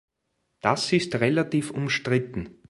[0.61, 2.57] Das ist relativ umstritten.